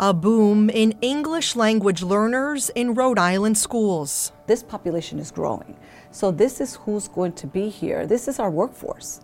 [0.00, 4.30] A boom in English language learners in Rhode Island schools.
[4.46, 5.76] This population is growing.
[6.12, 8.06] So, this is who's going to be here.
[8.06, 9.22] This is our workforce.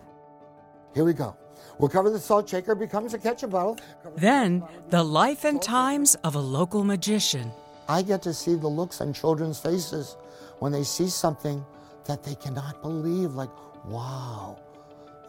[0.92, 1.37] Here we go.
[1.79, 3.79] We'll cover the salt shaker becomes a ketchup bottle.
[4.16, 7.52] Then, the life and times of a local magician.
[7.88, 10.16] I get to see the looks on children's faces
[10.59, 11.64] when they see something
[12.06, 13.50] that they cannot believe, like,
[13.84, 14.59] wow.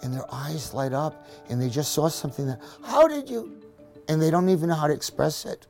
[0.02, 3.62] And their eyes light up and they just saw something that, how did you?
[4.08, 5.68] And they don't even know how to express it.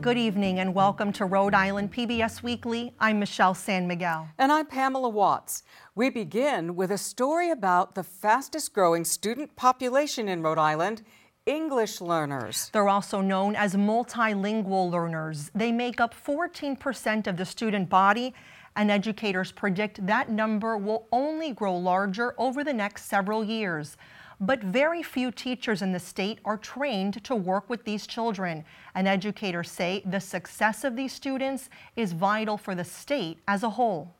[0.00, 2.94] Good evening and welcome to Rhode Island PBS Weekly.
[2.98, 4.28] I'm Michelle San Miguel.
[4.38, 5.62] And I'm Pamela Watts.
[5.94, 11.02] We begin with a story about the fastest growing student population in Rhode Island.
[11.44, 12.70] English learners.
[12.72, 15.50] They're also known as multilingual learners.
[15.54, 18.32] They make up 14% of the student body,
[18.76, 23.98] and educators predict that number will only grow larger over the next several years
[24.40, 28.64] but very few teachers in the state are trained to work with these children.
[28.94, 33.70] And educators say the success of these students is vital for the state as a
[33.70, 34.14] whole.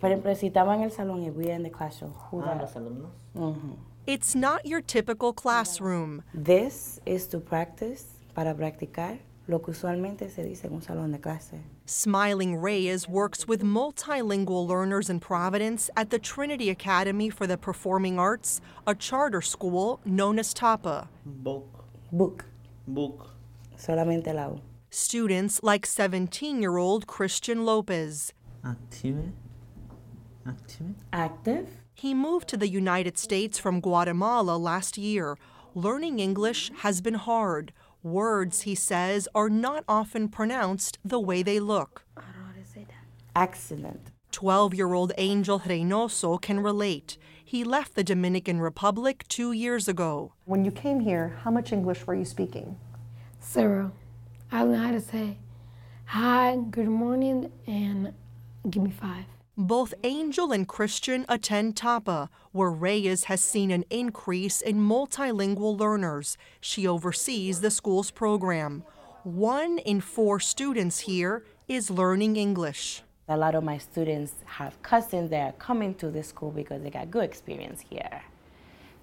[0.00, 2.74] Por ejemplo, si estaba en el salón y we in the classroom, who ah, los
[2.74, 3.10] alumnos.
[3.36, 3.72] Mm-hmm.
[4.06, 6.22] It's not your typical classroom.
[6.32, 11.18] This is to practice, para practicar lo que usualmente se dice en un salón de
[11.18, 11.58] clase.
[11.86, 18.18] Smiling Reyes works with multilingual learners in Providence at the Trinity Academy for the Performing
[18.18, 21.08] Arts, a charter school known as TAPA.
[21.24, 21.84] Book.
[22.12, 22.44] Book.
[22.86, 23.30] Book.
[23.76, 24.60] Solamente la U.
[24.90, 28.32] Students like 17 year old Christian Lopez.
[28.64, 29.32] Active.
[30.46, 30.94] Active.
[31.12, 31.68] Active.
[31.94, 35.36] He moved to the United States from Guatemala last year.
[35.74, 37.72] Learning English has been hard.
[38.02, 42.04] Words, he says, are not often pronounced the way they look.
[43.34, 44.10] Accident.
[44.32, 47.18] 12 year old Angel Reynoso can relate.
[47.44, 50.32] He left the Dominican Republic two years ago.
[50.44, 52.76] When you came here, how much English were you speaking?
[53.42, 53.92] Zero.
[54.52, 55.38] I don't know how to say
[56.04, 58.12] hi, good morning, and
[58.70, 59.24] give me five.
[59.58, 66.38] Both Angel and Christian attend TAPA, where Reyes has seen an increase in multilingual learners.
[66.60, 68.84] She oversees the school's program.
[69.24, 73.02] One in four students here is learning English.
[73.26, 76.90] A lot of my students have cousins that are coming to the school because they
[76.90, 78.22] got good experience here.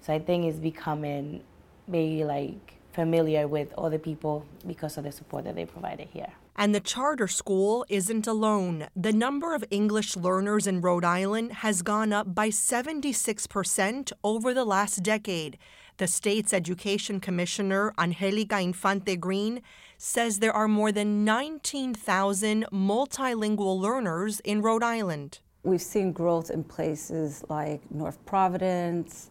[0.00, 1.42] So I think it's becoming
[1.86, 6.32] maybe like familiar with other people because of the support that they provided here.
[6.58, 8.88] And the charter school isn't alone.
[8.96, 14.64] The number of English learners in Rhode Island has gone up by 76% over the
[14.64, 15.58] last decade.
[15.98, 19.60] The state's education commissioner, Angelica Infante Green,
[19.98, 25.40] says there are more than 19,000 multilingual learners in Rhode Island.
[25.62, 29.30] We've seen growth in places like North Providence,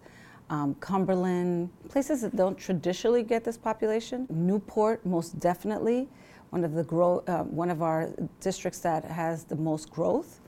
[0.51, 4.27] um, Cumberland, places that don't traditionally get this population.
[4.29, 6.07] Newport, most definitely
[6.49, 10.39] one of the grow, uh, one of our districts that has the most growth.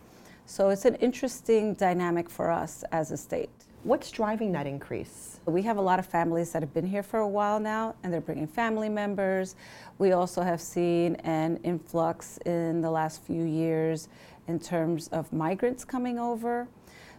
[0.46, 3.50] So it's an interesting dynamic for us as a state.
[3.84, 5.40] What's driving that increase?
[5.46, 8.12] We have a lot of families that have been here for a while now, and
[8.12, 9.56] they're bringing family members.
[9.98, 14.10] We also have seen an influx in the last few years
[14.48, 16.68] in terms of migrants coming over.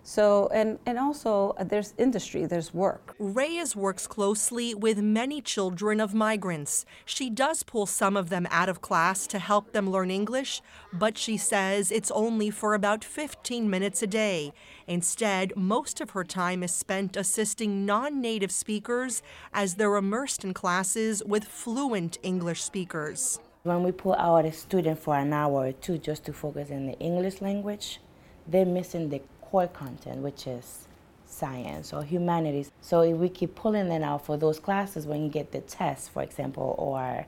[0.09, 3.15] So, and, and also uh, there's industry, there's work.
[3.19, 6.87] Reyes works closely with many children of migrants.
[7.05, 10.63] She does pull some of them out of class to help them learn English,
[10.95, 14.55] but she says it's only for about 15 minutes a day.
[14.87, 19.21] Instead, most of her time is spent assisting non native speakers
[19.53, 23.41] as they're immersed in classes with fluent English speakers.
[23.63, 26.87] When we pull out a student for an hour or two just to focus in
[26.87, 28.01] the English language,
[28.47, 29.21] they're missing the
[29.51, 30.89] core content, which is
[31.27, 32.71] science or humanities.
[32.81, 36.11] So if we keep pulling them out for those classes when you get the test,
[36.11, 37.27] for example, or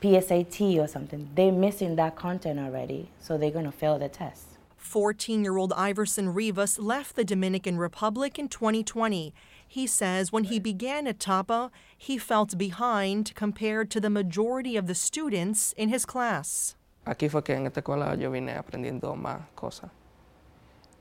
[0.00, 4.44] PSAT or something, they're missing that content already, so they're going to fail the test.
[4.76, 9.34] 14 year old Iverson Rivas left the Dominican Republic in 2020.
[9.66, 14.86] He says when he began at TAPA, he felt behind compared to the majority of
[14.86, 16.76] the students in his class.
[17.06, 19.90] Aquí fue que en esta escuela yo vine aprendiendo más cosas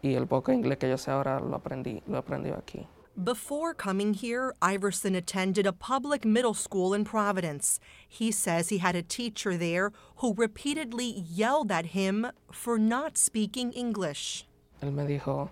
[0.02, 2.86] y el poco inglés que yo sé ahora lo aprendí, lo aprendí aquí.
[3.16, 7.80] Before coming here, Iverson attended a public middle school in Providence.
[8.08, 13.72] He says he had a teacher there who repeatedly yelled at him for not speaking
[13.72, 14.46] English.
[14.84, 15.50] Él me dijo,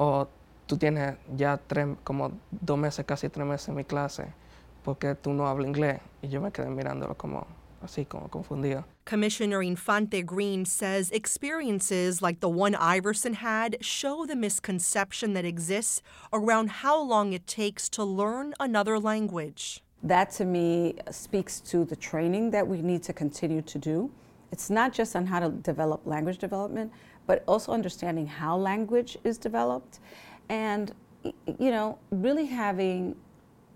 [0.00, 0.26] oh,
[0.66, 4.32] tú tienes ya tres, como dos meses, casi tres meses en mi clase,
[4.82, 6.00] porque tú no hablas inglés?
[6.22, 7.46] Y yo me quedé mirándolo como
[7.82, 8.84] así, como confundido.
[9.04, 16.02] Commissioner Infante Green says experiences like the one Iverson had show the misconception that exists
[16.32, 19.82] around how long it takes to learn another language.
[20.02, 24.10] That to me speaks to the training that we need to continue to do.
[24.52, 26.92] It's not just on how to develop language development,
[27.26, 30.00] but also understanding how language is developed
[30.48, 30.92] and,
[31.22, 33.14] you know, really having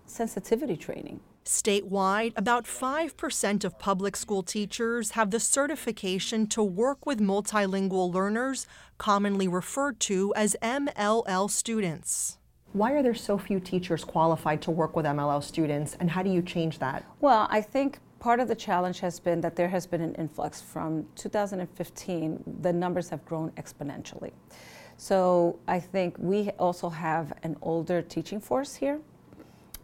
[0.06, 1.20] sensitivity training.
[1.44, 8.66] Statewide, about 5% of public school teachers have the certification to work with multilingual learners,
[8.96, 12.38] commonly referred to as MLL students.
[12.72, 16.30] Why are there so few teachers qualified to work with MLL students, and how do
[16.30, 17.04] you change that?
[17.20, 20.62] Well, I think part of the challenge has been that there has been an influx.
[20.62, 24.32] From 2015, the numbers have grown exponentially.
[24.96, 29.00] So I think we also have an older teaching force here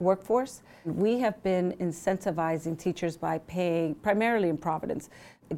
[0.01, 0.63] workforce.
[0.85, 5.11] We have been incentivizing teachers by paying, primarily in Providence,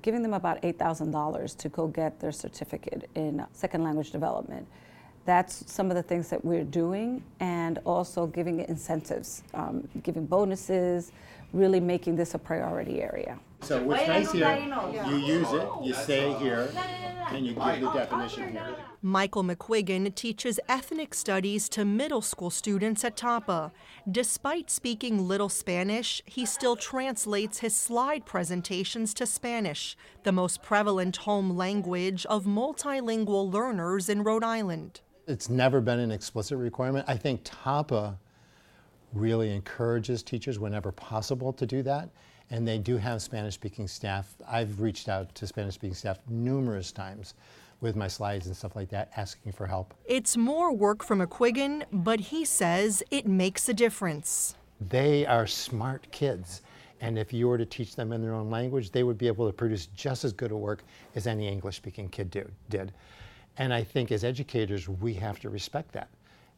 [0.02, 4.66] giving them about $8,000 to go get their certificate in second language development.
[5.24, 11.12] That's some of the things that we're doing, and also giving incentives, um, giving bonuses,
[11.52, 13.38] really making this a priority area.
[13.60, 14.58] So what's nice here,
[15.06, 16.68] you use it, you say here,
[17.28, 18.76] and you give the definition here.
[19.02, 23.70] Michael McQuiggan teaches ethnic studies to middle school students at TAPA.
[24.10, 31.18] Despite speaking little Spanish, he still translates his slide presentations to Spanish, the most prevalent
[31.18, 35.00] home language of multilingual learners in Rhode Island.
[35.28, 37.04] It's never been an explicit requirement.
[37.08, 38.18] I think TAPA
[39.12, 42.08] really encourages teachers whenever possible to do that.
[42.50, 44.34] And they do have Spanish speaking staff.
[44.46, 47.34] I've reached out to Spanish speaking staff numerous times
[47.80, 49.94] with my slides and stuff like that, asking for help.
[50.04, 54.54] It's more work from McQuiggan, but he says it makes a difference.
[54.80, 56.62] They are smart kids.
[57.00, 59.46] And if you were to teach them in their own language, they would be able
[59.46, 60.84] to produce just as good a work
[61.16, 62.92] as any English speaking kid do, did.
[63.58, 66.08] And I think as educators, we have to respect that.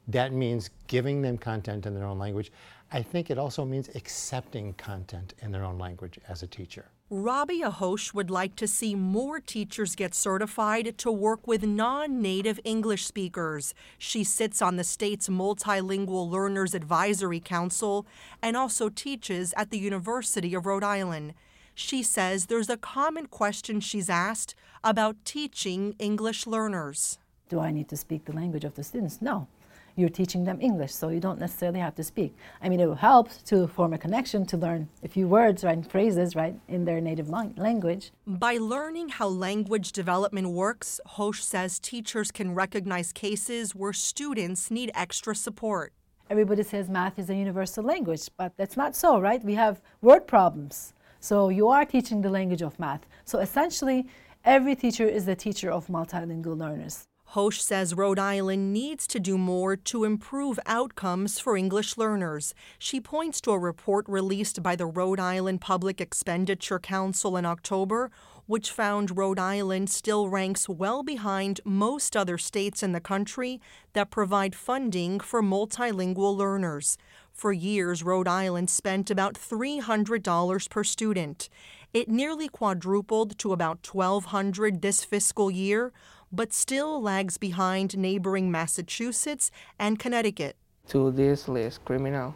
[0.08, 2.52] That means giving them content in their own language.
[2.92, 6.90] I think it also means accepting content in their own language as a teacher.
[7.10, 12.60] Robbie Ahosh would like to see more teachers get certified to work with non native
[12.64, 13.74] English speakers.
[13.98, 18.06] She sits on the state's Multilingual Learners Advisory Council
[18.42, 21.34] and also teaches at the University of Rhode Island.
[21.74, 27.18] She says there's a common question she's asked about teaching English learners.
[27.48, 29.20] Do I need to speak the language of the students?
[29.20, 29.48] No
[29.96, 32.34] you're teaching them English, so you don't necessarily have to speak.
[32.62, 35.76] I mean, it will help to form a connection to learn a few words right,
[35.76, 38.12] and phrases right in their native language.
[38.26, 44.90] By learning how language development works, Hosh says teachers can recognize cases where students need
[44.94, 45.92] extra support.
[46.30, 49.44] Everybody says math is a universal language, but that's not so, right?
[49.44, 50.94] We have word problems.
[51.20, 53.06] So you are teaching the language of math.
[53.24, 54.06] So essentially,
[54.44, 57.06] every teacher is the teacher of multilingual learners.
[57.28, 62.54] Hosh says Rhode Island needs to do more to improve outcomes for English learners.
[62.78, 68.10] She points to a report released by the Rhode Island Public Expenditure Council in October,
[68.46, 73.60] which found Rhode Island still ranks well behind most other states in the country
[73.94, 76.98] that provide funding for multilingual learners.
[77.32, 81.48] For years, Rhode Island spent about $300 per student.
[81.92, 85.92] It nearly quadrupled to about 1,200 this fiscal year,
[86.34, 90.56] but still lags behind neighboring Massachusetts and Connecticut.
[90.88, 92.34] To this list, criminal.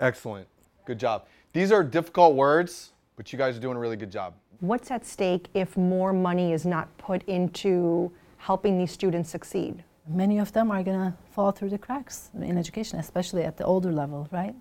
[0.00, 0.46] Excellent.
[0.84, 1.26] Good job.
[1.52, 4.34] These are difficult words, but you guys are doing a really good job.
[4.60, 9.82] What's at stake if more money is not put into helping these students succeed?
[10.06, 13.64] Many of them are going to fall through the cracks in education, especially at the
[13.64, 14.54] older level, right?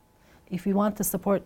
[0.50, 1.44] If we want to support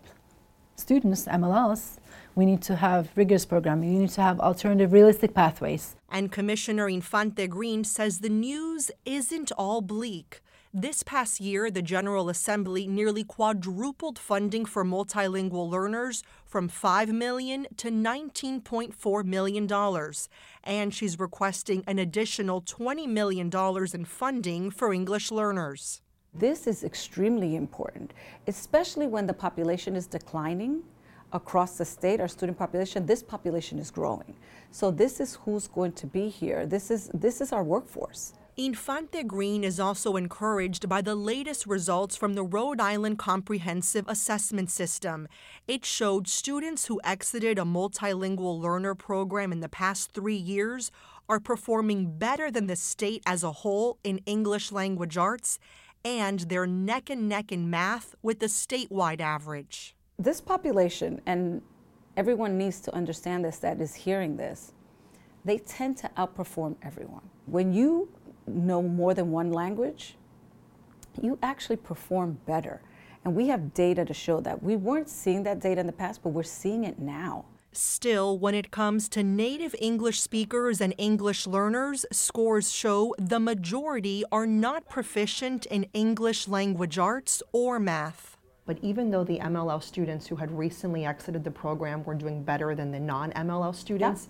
[0.75, 1.97] students, MLLs,
[2.35, 3.93] we need to have rigorous programming.
[3.93, 5.95] We need to have alternative, realistic pathways.
[6.09, 10.41] And Commissioner Infante Green says the news isn't all bleak.
[10.73, 17.67] This past year, the General Assembly nearly quadrupled funding for multilingual learners from 5 million
[17.75, 20.13] to $19.4 million.
[20.63, 23.51] And she's requesting an additional $20 million
[23.93, 26.01] in funding for English learners.
[26.33, 28.13] This is extremely important,
[28.47, 30.83] especially when the population is declining
[31.33, 34.35] across the state, our student population, this population is growing.
[34.71, 36.65] So this is who's going to be here.
[36.65, 38.33] This is this is our workforce.
[38.57, 44.69] Infante Green is also encouraged by the latest results from the Rhode Island Comprehensive Assessment
[44.69, 45.27] System.
[45.69, 50.91] It showed students who exited a multilingual learner program in the past three years
[51.29, 55.57] are performing better than the state as a whole in English language arts,
[56.03, 59.95] and they're neck and neck in math with the statewide average.
[60.21, 61.63] This population, and
[62.15, 64.73] everyone needs to understand this that is hearing this,
[65.43, 67.27] they tend to outperform everyone.
[67.47, 68.07] When you
[68.45, 70.15] know more than one language,
[71.19, 72.83] you actually perform better.
[73.25, 74.61] And we have data to show that.
[74.61, 77.45] We weren't seeing that data in the past, but we're seeing it now.
[77.71, 84.23] Still, when it comes to native English speakers and English learners, scores show the majority
[84.31, 88.30] are not proficient in English language arts or math.
[88.65, 92.75] But even though the MLL students who had recently exited the program were doing better
[92.75, 94.29] than the non MLL students,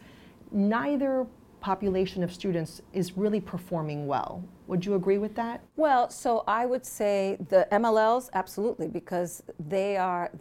[0.52, 1.28] neither
[1.60, 4.44] population of students is really performing well.
[4.68, 5.62] Would you agree with that?
[5.76, 10.32] Well, so I would say the MLLs, absolutely, because they are,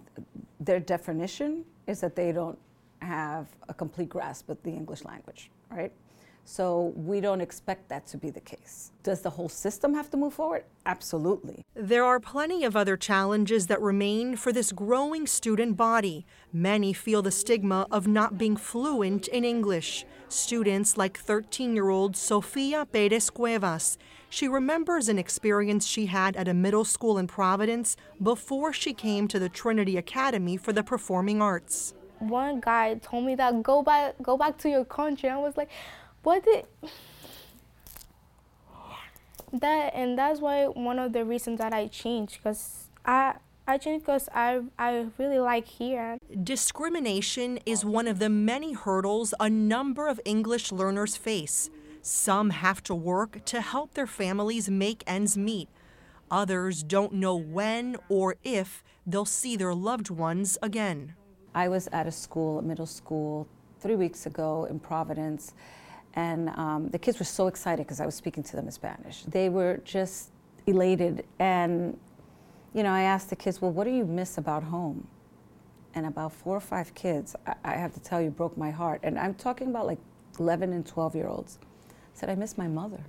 [0.58, 2.58] their definition is that they don't
[3.02, 5.92] have a complete grasp of the English language, right?
[6.44, 8.90] So we don't expect that to be the case.
[9.02, 10.64] Does the whole system have to move forward?
[10.84, 11.64] Absolutely.
[11.74, 16.26] There are plenty of other challenges that remain for this growing student body.
[16.52, 20.04] Many feel the stigma of not being fluent in English.
[20.28, 23.96] Students like 13 year old Sofia Perez Cuevas.
[24.28, 29.26] She remembers an experience she had at a middle school in Providence before she came
[29.28, 31.94] to the Trinity Academy for the Performing Arts.
[32.20, 35.30] One guy told me that go back, go back to your country.
[35.30, 35.70] I was like,
[36.22, 36.66] what did
[39.52, 43.34] that and that's why one of the reasons that I changed because I
[43.66, 46.18] I changed because I I really like here.
[46.42, 51.70] Discrimination is one of the many hurdles a number of English learners face.
[52.02, 55.68] Some have to work to help their families make ends meet.
[56.30, 61.14] Others don't know when or if they'll see their loved ones again.
[61.54, 63.48] I was at a school, a middle school,
[63.80, 65.52] three weeks ago in Providence,
[66.14, 69.22] and um, the kids were so excited because I was speaking to them in Spanish.
[69.24, 70.30] They were just
[70.66, 71.24] elated.
[71.38, 71.98] And,
[72.74, 75.06] you know, I asked the kids, well, what do you miss about home?
[75.94, 79.00] And about four or five kids, I, I have to tell you, broke my heart.
[79.02, 79.98] And I'm talking about like
[80.38, 81.58] 11 and 12 year olds,
[82.14, 83.00] said, I miss my mother.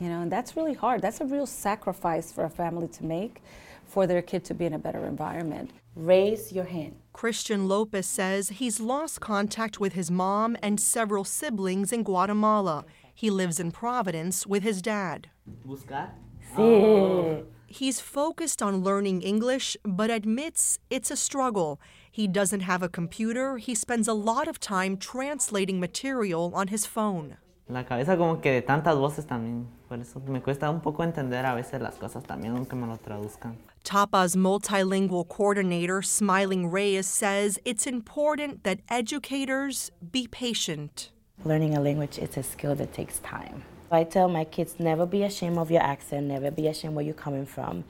[0.00, 1.00] You know, and that's really hard.
[1.00, 3.42] That's a real sacrifice for a family to make
[3.86, 5.70] for their kid to be in a better environment.
[5.96, 6.96] Raise your hand.
[7.14, 12.84] Christian Lopez says he's lost contact with his mom and several siblings in Guatemala.
[13.14, 15.28] He lives in Providence with his dad.
[15.66, 16.10] Buscar?
[16.54, 17.44] Sí.
[17.66, 21.80] He's focused on learning English, but admits it's a struggle.
[22.12, 23.56] He doesn't have a computer.
[23.56, 27.38] He spends a lot of time translating material on his phone.
[27.68, 29.66] La cabeza como que de tantas voces también.
[29.88, 32.98] Por eso me cuesta un poco entender a veces las cosas también, aunque me lo
[32.98, 33.56] traduzcan.
[33.86, 41.12] TAPA's multilingual coordinator, Smiling Reyes, says it's important that educators be patient.
[41.44, 43.62] Learning a language is a skill that takes time.
[43.92, 47.14] I tell my kids never be ashamed of your accent, never be ashamed where you're
[47.14, 47.84] coming from.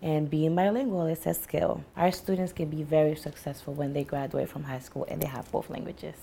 [0.00, 1.84] And being bilingual is a skill.
[1.94, 5.52] Our students can be very successful when they graduate from high school and they have
[5.52, 6.16] both languages.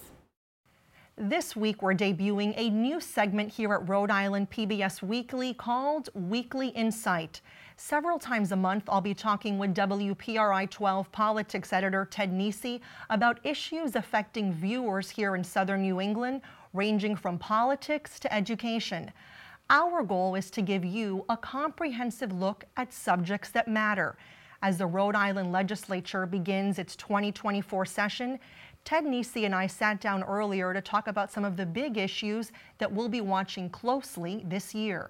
[1.15, 6.69] This week, we're debuting a new segment here at Rhode Island PBS Weekly called Weekly
[6.69, 7.41] Insight.
[7.83, 13.43] Several times a month, I'll be talking with WPRI 12 politics editor Ted Nesi about
[13.43, 16.41] issues affecting viewers here in southern New England,
[16.73, 19.11] ranging from politics to education.
[19.71, 24.15] Our goal is to give you a comprehensive look at subjects that matter.
[24.61, 28.37] As the Rhode Island legislature begins its 2024 session,
[28.85, 32.51] Ted Nesi and I sat down earlier to talk about some of the big issues
[32.77, 35.09] that we'll be watching closely this year.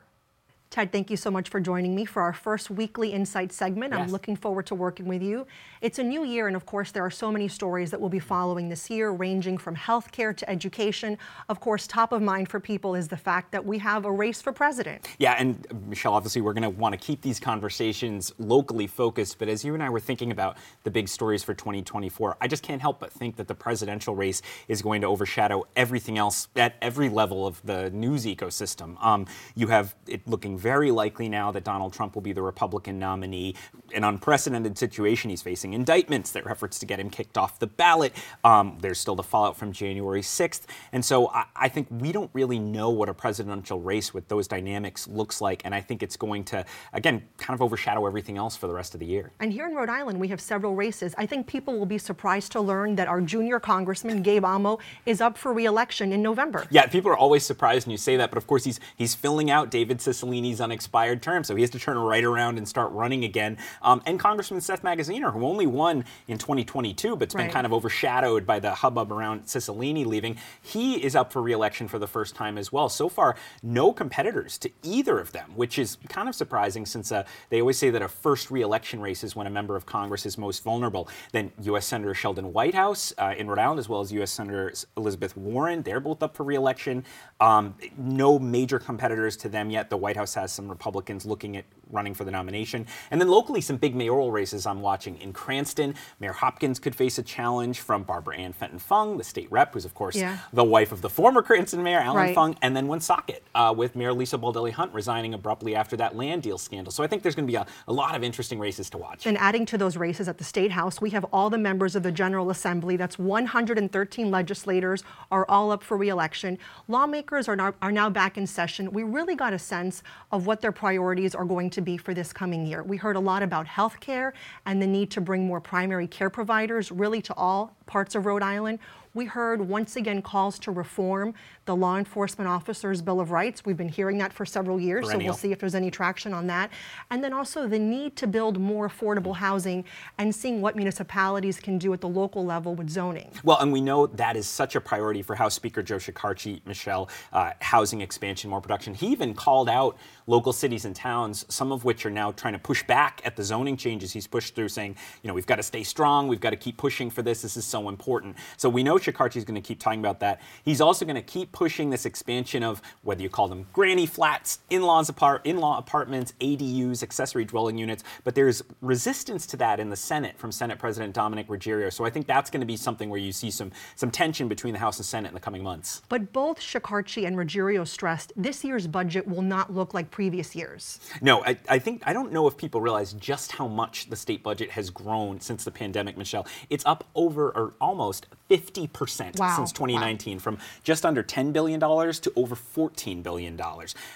[0.72, 3.92] Ted, thank you so much for joining me for our first weekly Insight segment.
[3.92, 4.00] Yes.
[4.00, 5.46] I'm looking forward to working with you.
[5.82, 8.20] It's a new year, and of course, there are so many stories that we'll be
[8.20, 11.18] following this year, ranging from healthcare to education.
[11.50, 14.42] Of course, top of mind for people is the fact that we have a race
[14.42, 15.10] for president.
[15.20, 19.40] Yeah, and uh, Michelle, obviously, we're going to want to keep these conversations locally focused.
[19.40, 22.64] But as you and I were thinking about the big stories for 2024, I just
[22.64, 26.76] can't help but think that the presidential race is going to overshadow everything else at
[26.82, 28.96] every level of the news ecosystem.
[29.04, 33.00] Um, you have it looking very likely now that Donald Trump will be the Republican
[33.00, 33.56] nominee.
[33.94, 37.68] An unprecedented situation he's facing indictments, there are efforts to get him kicked off the
[37.68, 38.14] ballot.
[38.44, 40.62] Um, there's still the fallout from January 6th.
[40.92, 44.48] And so I, I think we don't really know what a presidential race with those
[44.48, 45.62] dynamics looks like.
[45.66, 46.64] And I think it's going to,
[46.94, 49.32] again, kind of overshadow everything else for the rest of the year.
[49.40, 51.16] And here in Rhode Island, we have several races.
[51.18, 55.22] I think people will be surprised to learn that our junior congressman, Gabe Amo, is
[55.22, 56.68] up for re election in November.
[56.70, 59.50] Yeah, people are always surprised when you say that, but of course he's he's filling
[59.50, 62.92] out David Cicilline's Romney's unexpired term, so he has to turn right around and start
[62.92, 63.58] running again.
[63.82, 67.46] Um, and Congressman Seth Magaziner, who only won in 2022, but's Right.
[67.46, 71.88] been kind of overshadowed by the hubbub around Cicilline leaving, he is up for reelection
[71.88, 72.90] for the first time as well.
[72.90, 77.24] So far, no competitors to either of them, which is kind of surprising since uh,
[77.50, 80.38] they always say that a first reelection race is when a member of Congress is
[80.38, 81.08] most vulnerable.
[81.32, 81.86] Then U.S.
[81.86, 84.32] Senator Sheldon Whitehouse uh, in Rhode Island, as well as U.S.
[84.32, 87.06] Senator Elizabeth Warren, they're both up for reelection.
[87.40, 89.90] Um, no major competitors to them yet.
[89.90, 92.86] The Whitehouse has some Republicans looking at running for the nomination.
[93.12, 95.18] And then locally, some big mayoral races I'm watching.
[95.22, 99.52] In Cranston, Mayor Hopkins could face a challenge from Barbara Ann Fenton Fung, the state
[99.52, 100.38] rep, who's, of course, Yeah.
[100.54, 102.36] the wife of the former Cranston mayor, Alan Right.
[102.36, 106.44] Fung, and then Woonsocket uh, with Mayor Lisa Baldelli Hunt resigning abruptly after that land
[106.44, 106.92] deal scandal.
[106.92, 109.26] So I think there's going to be a, a lot of interesting races to watch.
[109.26, 112.04] And adding to those races at the State House, we have all the members of
[112.04, 112.98] the General Assembly.
[112.98, 116.58] That's 113 legislators are all up for reelection.
[116.88, 118.92] Lawmakers are now, are now back in session.
[118.92, 122.32] We really got a sense of what their priorities are going to be for this
[122.34, 122.84] coming year.
[122.84, 124.34] We heard a lot about health care
[124.66, 128.42] and the need to bring more primary care providers really to all parts of Rhode
[128.42, 128.80] Island.
[129.14, 131.34] We heard once again calls to reform
[131.66, 133.66] the Law Enforcement Officers Bill of Rights.
[133.66, 136.48] We've been hearing that for several years, so we'll see if there's any traction on
[136.48, 136.72] that.
[137.10, 139.84] And then also the need to build more affordable housing
[140.18, 143.30] and seeing what municipalities can do at the local level with zoning.
[143.44, 147.10] Well, and we know that is such a priority for House Speaker Joe Shekarchi, Michelle,
[147.34, 148.94] uh, housing expansion, more production.
[148.94, 152.60] He even called out local cities and towns, some of which are now trying to
[152.60, 155.64] push back at the zoning changes he's pushed through, saying, you know, we've got to
[155.64, 158.38] stay strong, we've got to keep pushing for this, this is so important.
[158.58, 160.42] So we know Shekarchi is going to keep talking about that.
[160.64, 164.60] He's also going to keep pushing this expansion of whether you call them granny flats,
[164.70, 169.96] in-laws apart, in-law apartments, ADUs, accessory dwelling units, but there's resistance to that in the
[169.96, 171.92] Senate from Senate President Dominick Ruggerio.
[171.92, 174.74] So I think that's going to be something where you see some some tension between
[174.74, 176.02] the House and Senate in the coming months.
[176.10, 181.00] But both Shekarchi and Ruggerio stressed this year's budget will not look like previous years.
[181.22, 184.44] No, I, I think I don't know if people realize just how much the state
[184.44, 186.48] budget has grown since the pandemic, Michelle.
[186.70, 189.56] It's up over or almost 50% Wow.
[189.56, 193.60] since 2019 from just under $10 billion to over $14 billion.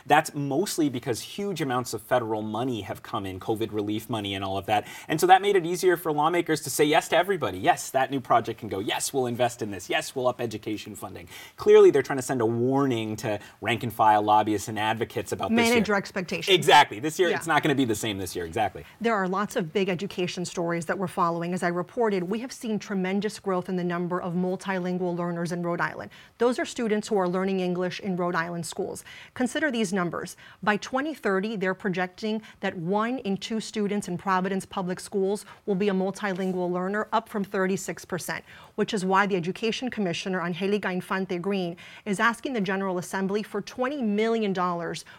[0.06, 4.44] That's mostly because huge amounts of federal money have come in, COVID relief money and
[4.44, 4.88] all of that.
[5.08, 7.58] And so that made it easier for lawmakers to say yes to everybody.
[7.60, 8.80] Yes, that new project can go.
[8.80, 9.90] Yes, we'll invest in this.
[9.90, 11.28] Yes, we'll up education funding.
[11.56, 15.50] Clearly, they're trying to send a warning to rank and file lobbyists and advocates about
[15.50, 16.54] this Manage your expectations.
[16.54, 17.00] Exactly.
[17.00, 17.38] This year, Yeah.
[17.38, 18.46] it's not going to be the same this year.
[18.46, 18.84] Exactly.
[19.00, 21.54] There are lots of big education stories that we're following.
[21.54, 25.64] As I reported, we have seen tremendous growth in the number of multilingual learners in
[25.64, 26.12] Rhode Island.
[26.38, 29.04] Those are students who are learning English in Rhode Island schools.
[29.34, 30.38] Consider these numbers.
[30.64, 35.90] By 2030, they're projecting that one in two students in Providence public schools will be
[35.90, 38.42] a multilingual learner, up from 36%,
[38.76, 43.62] which is why the Education Commissioner, Angelica Infante Green, is asking the General Assembly for
[43.62, 44.54] $20 million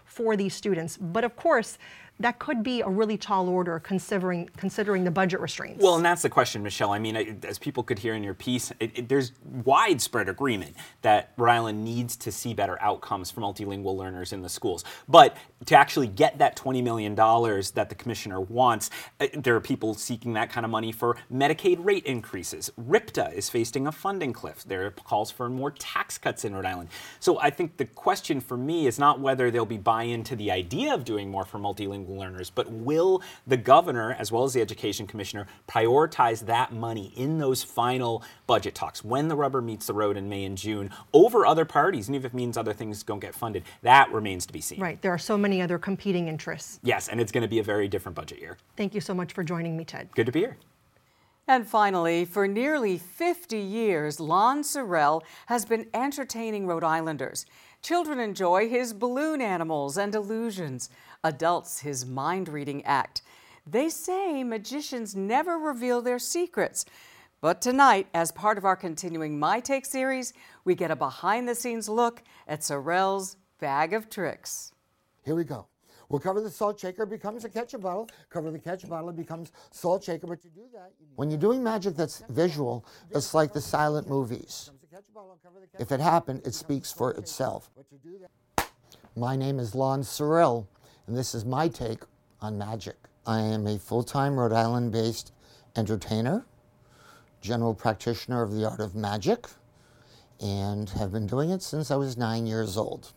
[0.04, 0.96] for these students.
[0.96, 1.78] But of course,
[2.20, 5.82] that could be a really tall order considering considering the budget restraints.
[5.82, 6.92] Well, and that's the question, Michelle.
[6.92, 9.32] I mean, I- as people could hear in your piece, it, it, there's
[9.64, 14.48] widespread agreement that Rhode Island needs to see better outcomes for multilingual learners in the
[14.48, 14.84] schools.
[15.08, 19.94] But to actually get that $20 million that the commissioner wants, uh, there are people
[19.94, 22.70] seeking that kind of money for Medicaid rate increases.
[22.80, 24.64] RIPTA is facing a funding cliff.
[24.64, 26.88] There are calls for more tax cuts in Rhode Island.
[27.20, 30.36] So I think the question for me is not whether there'll be buy in to
[30.36, 34.52] the idea of doing more for multilingual learners, but will the governor, as well as
[34.52, 39.86] the education commissioner, prioritize that money in those final budget talks when the rubber meets
[39.86, 42.72] the road in May and June over other priorities, and even if it means other
[42.72, 43.64] things don't get funded?
[43.82, 44.80] That remains to be seen.
[44.80, 46.80] right, there are so many other competing interests.
[46.82, 48.56] Yes, and it's going to be a very different budget year.
[48.76, 50.08] Thank you so much for joining me, Ted.
[50.14, 50.56] Good to be here.
[51.48, 57.46] And finally, for nearly 50 years, Lon Cerel has been entertaining Rhode Islanders.
[57.86, 60.90] Children enjoy his balloon animals and illusions,
[61.22, 63.22] adults his mind reading act.
[63.64, 66.84] They say magicians never reveal their secrets.
[67.40, 70.32] But tonight, as part of our continuing My Take series,
[70.64, 74.72] we get a behind the scenes look at Cerel's bag of tricks.
[75.24, 75.68] Here we go.
[76.08, 78.08] We'll cover the salt shaker, becomes a ketchup bottle.
[78.30, 80.26] Cover the ketchup bottle, it becomes salt shaker.
[80.26, 84.72] But to do that, when you're doing magic that's visual, it's like the silent movies.
[85.78, 87.70] If it happened, it speaks for itself.
[89.14, 90.66] My name is Lon Cerel,
[91.06, 92.02] and this is my take
[92.40, 92.96] on magic.
[93.26, 95.32] I am a full time Rhode Island based
[95.76, 96.46] entertainer,
[97.42, 99.46] general practitioner of the art of magic,
[100.40, 103.12] and have been doing it since I was nine years old.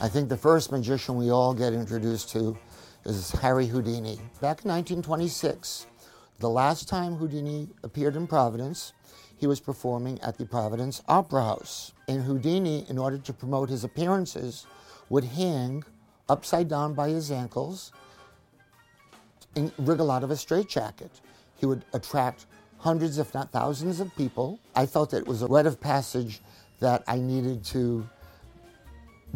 [0.00, 2.56] I think the first magician we all get introduced to
[3.04, 4.18] is Harry Houdini.
[4.40, 5.86] Back in 1926,
[6.38, 8.92] the last time Houdini appeared in Providence,
[9.36, 11.92] he was performing at the Providence Opera House.
[12.08, 14.66] And Houdini, in order to promote his appearances,
[15.08, 15.84] would hang
[16.28, 17.92] upside down by his ankles
[19.56, 21.10] and wriggle out of a straitjacket.
[21.56, 22.46] He would attract
[22.78, 24.60] hundreds, if not thousands, of people.
[24.74, 26.40] I felt that it was a rite of passage
[26.80, 28.08] that I needed to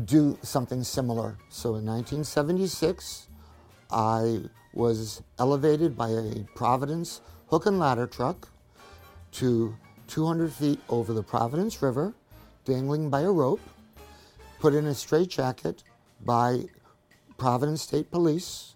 [0.05, 1.37] do something similar.
[1.49, 3.29] So in 1976,
[3.93, 4.41] I
[4.73, 8.49] was elevated by a Providence hook and ladder truck
[9.33, 9.77] to
[10.09, 12.15] 200 feet over the Providence River,
[12.65, 13.61] dangling by a rope,
[14.61, 15.83] put in a straitjacket
[16.25, 16.65] by
[17.37, 18.75] Providence State Police,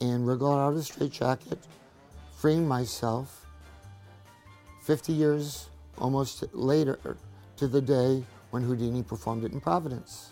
[0.00, 1.58] and wriggled out of the straitjacket,
[2.34, 3.46] freeing myself
[4.84, 6.98] 50 years almost later
[7.56, 10.30] to the day when Houdini performed it in Providence.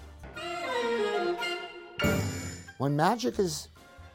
[2.79, 3.69] When magic is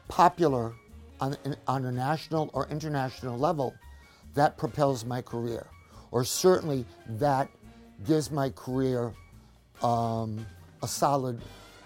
[0.08, 0.72] popular
[1.20, 1.36] on,
[1.66, 3.74] on a national or international level,
[4.34, 5.66] that propels my career,
[6.10, 7.48] or certainly that
[8.04, 9.12] gives my career
[9.82, 10.44] um,
[10.82, 11.40] a solid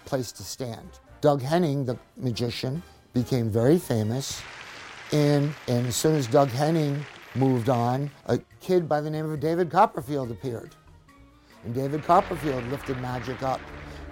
[0.05, 0.89] place to stand.
[1.21, 2.81] Doug Henning, the magician,
[3.13, 4.41] became very famous,
[5.11, 7.05] and, and as soon as Doug Henning
[7.35, 10.75] moved on, a kid by the name of David Copperfield appeared.
[11.65, 13.61] And David Copperfield lifted magic up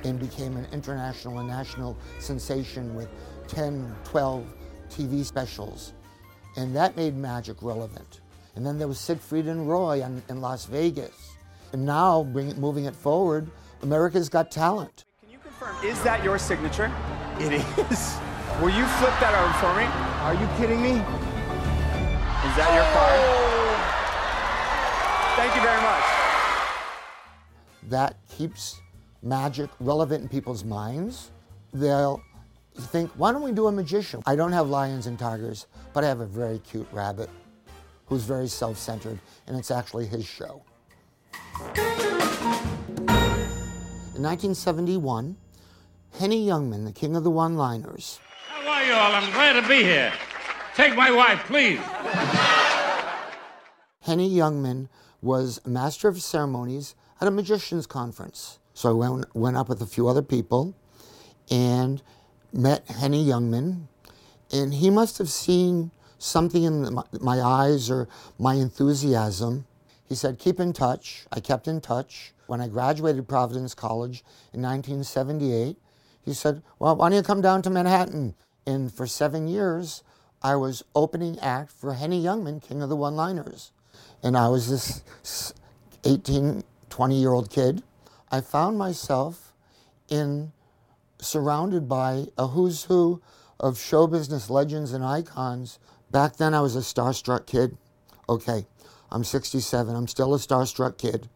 [0.04, 3.10] and became an international and national sensation with
[3.48, 4.46] 10, 12
[4.90, 5.94] TV specials.
[6.56, 8.22] And that made magic relevant.
[8.56, 11.36] And then there was Siegfried and Roy in, in Las Vegas.
[11.74, 13.50] And now, bring, moving it forward,
[13.84, 15.06] America's Got Talent.
[15.22, 16.92] Can you confirm, is that your signature?
[17.40, 18.18] It is.
[18.62, 19.86] Will you flip that over for me?
[20.26, 20.90] Are you kidding me?
[20.90, 23.20] Is that your card?
[23.22, 23.58] Oh!
[25.36, 26.04] Thank you very much.
[27.90, 28.82] That keeps
[29.22, 31.30] magic relevant in people's minds.
[31.74, 32.24] They'll
[32.82, 34.22] think, why don't we do a magician?
[34.26, 37.30] I don't have lions and tigers, but I have a very cute rabbit
[38.06, 40.64] who's very self centered, and it's actually his show.
[44.16, 45.38] In 1971,
[46.20, 49.12] Henny Youngman, the king of the one liners, How are you all?
[49.12, 50.12] I'm glad to be here.
[50.76, 51.80] Take my wife, please.
[54.02, 54.88] Henny Youngman
[55.22, 58.60] was a master of ceremonies at a magician's conference.
[58.74, 60.76] So I went, went up with a few other people
[61.50, 62.02] and
[62.58, 63.88] met Henny Youngman,
[64.52, 69.66] and he must have seen something in my, my eyes or my enthusiasm.
[70.10, 71.26] He said, Keep in touch.
[71.32, 72.34] I kept in touch.
[72.48, 75.78] When I graduated Providence College in 1978,
[76.24, 78.34] he said, Well, why don't you come down to Manhattan?
[78.66, 80.04] And for seven years,
[80.42, 83.72] I was opening act for Henny Youngman, King of the One Liners.
[84.24, 85.54] And I was this
[86.04, 87.84] 18, 20 year old kid.
[88.32, 89.54] I found myself
[90.10, 90.52] in
[91.20, 93.22] surrounded by a who's who
[93.60, 95.80] of show business legends and icons.
[96.12, 97.78] Back then, I was a starstruck kid.
[98.30, 98.66] Okay,
[99.12, 99.96] I'm 67.
[99.96, 101.30] I'm still a starstruck kid.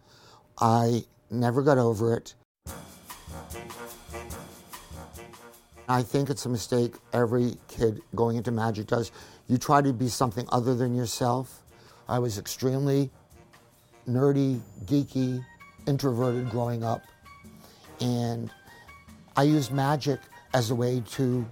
[0.59, 2.35] I never got over it.
[5.89, 9.11] I think it's a mistake every kid going into magic does.
[9.47, 11.63] You try to be something other than yourself.
[12.07, 13.09] I was extremely
[14.07, 15.43] nerdy, geeky,
[15.87, 17.01] introverted growing up.
[17.99, 18.49] And
[19.35, 20.19] I use magic
[20.53, 21.45] as a way to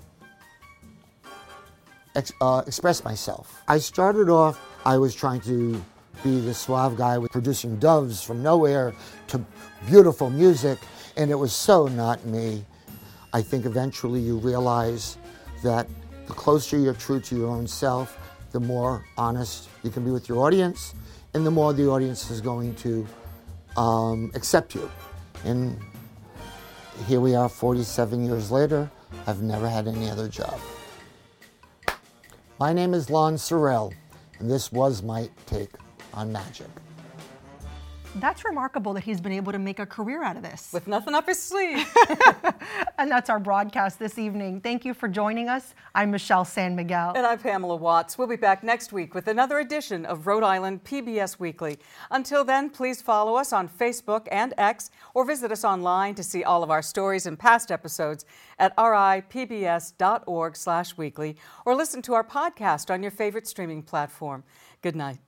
[2.16, 3.62] ex- uh, express myself.
[3.68, 5.84] I started off, I was trying to
[6.24, 8.94] be the suave guy with producing doves from nowhere
[9.28, 9.44] to
[9.88, 10.78] beautiful music,
[11.16, 12.66] and it was so not me.
[13.32, 15.18] I think eventually you realize
[15.64, 15.88] that
[16.28, 18.18] the closer you're true to your own self,
[18.52, 20.94] the more honest you can be with your audience,
[21.34, 23.08] and the more the audience is going to
[23.78, 24.92] um, accept you.
[25.46, 25.80] And
[27.08, 28.90] here we are 47 years later.
[29.26, 30.60] I've never had any other job.
[32.60, 33.94] My name is Lon Cerel,
[34.40, 35.72] and this was my take
[36.14, 36.68] on magic.
[38.16, 40.70] That's remarkable that he's been able to make a career out of this.
[40.74, 41.88] With nothing up his sleeve.
[42.98, 44.62] and that's our broadcast this evening.
[44.62, 45.76] Thank you for joining us.
[45.94, 47.14] I'm Michelle San Miguel.
[47.16, 48.18] And I'm Pamela Watts.
[48.18, 51.78] We'll be back next week with another edition of Rhode Island PBS Weekly.
[52.10, 56.44] Until then, please follow us on Facebook and X or visit us online to see
[56.44, 58.26] all of our stories and past episodes
[58.58, 64.44] at ripbs.org slash weekly or listen to our podcast on your favorite streaming platform.
[64.82, 65.20] Good night.